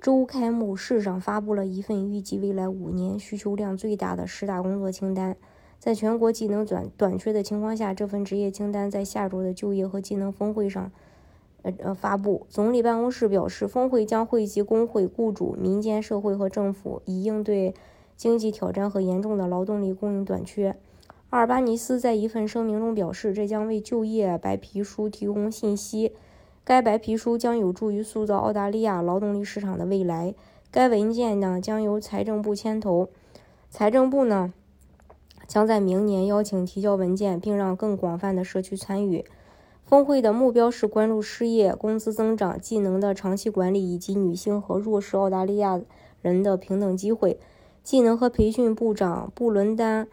[0.00, 5.36] 周开幕式上发布了一份预计未来五年需求量最大的十大工作清单。
[5.80, 10.92] 在全国技能短短缺的情况下，这份职业清单在下周的就业和技能峰会上，
[11.62, 12.46] 呃呃发布。
[12.48, 17.74] 总理办公室表示，峰会将汇集工会、雇主、民间社会和政府，以应对
[18.16, 20.76] 经济挑战和严重的劳动力供应短缺。
[21.30, 26.12] 阿尔巴尼斯在一份声明中表示，这将为就业白皮书提供信息。
[26.68, 30.34] 该白皮书将有助于塑造澳大利亚劳动力市场的未来。
[30.70, 33.08] 该文件呢将由财政部牵头，
[33.70, 34.52] 财政部呢
[35.46, 39.24] 将在明年邀请提交文件，并让更广泛的社区参与。
[39.82, 45.80] 峰会的目标是关注失业、工资增长、技能的长期管理以及女性和弱势澳大利亚
[46.20, 47.40] 人的平等机会。
[47.82, 50.06] 技能和培训部长布伦丹。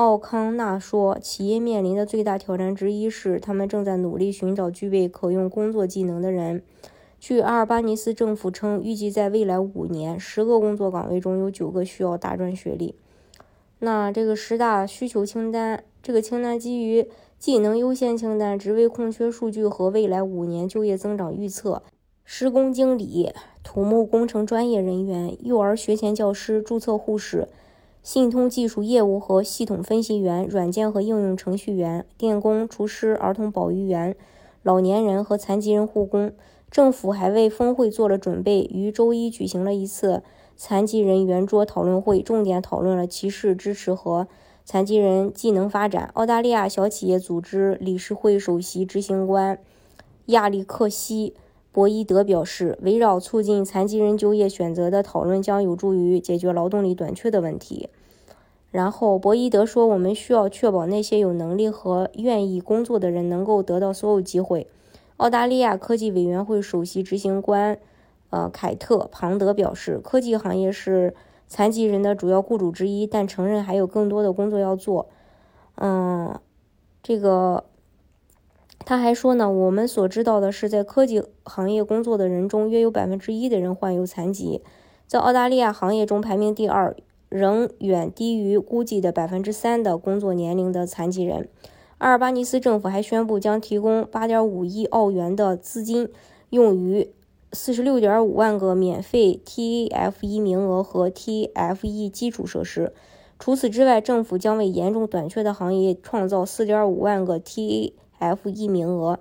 [0.00, 6.62] 奥康纳说：“企业面临的最大挑战之一是，他们正在努力寻找具备可用工作技能的人。”
[7.20, 12.94] 据阿尔巴尼斯政府称，预计在未来五年，十个工作岗位中有九个需要大专学历。
[13.80, 17.06] 那这个十大需求清单，这个清单基于
[17.38, 21.82] 技能优先清单、职位空缺数据和未来五年就业增长预测。
[22.24, 27.48] 施工经理、土木工程专业人员、幼儿学前教师、注册护士。
[28.02, 34.16] 信通技术业务和系统分析员、软件和应用程序员、电工、厨师、儿童保育员、
[34.62, 36.32] 老年人和残疾人护工。
[36.70, 40.22] 政府还为峰会做了准备，于周一举行了一次
[40.56, 44.28] 残疾人圆桌讨论会，重点讨论了歧视支持和
[44.64, 46.10] 残疾人技能发展。
[46.14, 49.58] 澳大利亚小企业组织理事会首席执行官
[50.26, 51.34] 亚历克西。
[51.72, 57.88] 博伊德表示，围绕促进残疾人就业选择的讨论将有助于解决劳动力短缺的问题。
[58.72, 64.66] 然后，博伊德说：“我们需要确保那些有能力和愿意工作的人能够得到所有机会。”
[65.18, 67.78] 澳大利亚科技委员会首席执行官
[68.30, 71.14] 呃凯特·庞德表示：“科技行业是
[71.46, 75.06] 残疾人的主要雇主之一，但承认还有更多的工作要做。”
[75.76, 76.38] 嗯，
[77.02, 77.64] 这个。
[78.84, 84.62] 他还说呢，我们所知道的是，在科技行业工作的人中，约有百分之一的人患有残疾，
[85.06, 86.96] 在澳大利亚行业中排名第二，
[87.28, 91.48] 仍远低于估计的百分之三的工作年龄的残疾人。
[91.98, 96.08] 阿尔巴尼斯政府还宣布将提供八点五亿澳元的资金，
[96.48, 97.12] 用于
[97.52, 102.92] 四十六点五万个免费 TAFE 名额和 TAFE 基础设施。
[103.38, 107.92] 除此之外，政府将为严重短缺的行业创造四点五万个 TA。
[108.20, 109.18] F 一名额，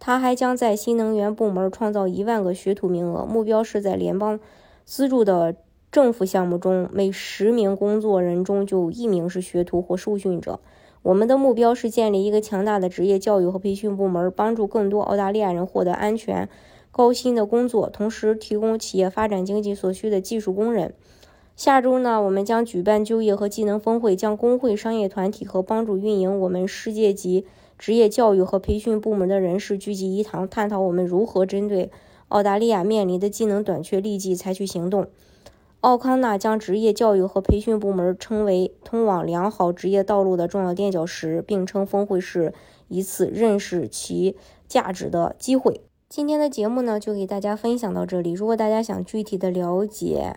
[0.00, 4.40] 他还将在新能源部门创造一万个学徒名额，目标是在联邦
[4.84, 5.54] 资助的
[5.92, 10.58] 政府项目中，每十名工作人中就一名是学徒或受训者。
[11.02, 16.48] 我们的目标是建立一个强大的职业教育和培训部门，帮助更多澳大利亚人获得安全、
[16.90, 20.94] 高薪的工作，同时提供企业发展经济所需的技术工人。
[21.58, 27.44] 下周呢，我们将举办就业和技能峰会，将工会、商业团体和帮助运营我们世界级。
[27.76, 31.90] 职业教育和培训部门的人士聚集一堂，探讨我们如何针对
[32.28, 35.08] 澳大利亚面临的技能短缺立即采取行动。
[35.80, 42.54] 奥康纳将职业教育和培训部门称为通往良好职业道路的重要垫脚石，并称峰会是
[42.86, 44.36] 一次认识其
[44.68, 45.80] 价值的机会。
[46.08, 48.30] 今天的节目呢，就给大家分享到这里。
[48.30, 50.36] 如果大家想具体的了解